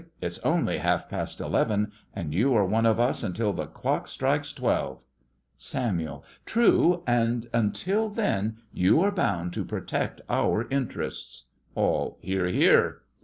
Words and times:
It's 0.19 0.39
only 0.39 0.79
half 0.79 1.07
past 1.09 1.39
eleven, 1.39 1.91
and 2.15 2.33
you 2.33 2.55
are 2.55 2.65
one 2.65 2.87
of 2.87 2.99
us 2.99 3.21
until 3.21 3.53
the 3.53 3.67
clock 3.67 4.07
strikes 4.07 4.51
twelve. 4.51 5.03
SAMUEL: 5.59 6.25
True, 6.43 7.03
and 7.05 7.47
until 7.53 8.09
then 8.09 8.57
you 8.73 8.99
are 9.01 9.11
bound 9.11 9.53
to 9.53 9.63
protect 9.63 10.21
our 10.27 10.67
interests. 10.71 11.49
ALL: 11.75 12.17
Hear, 12.23 12.47
hear! 12.47 13.01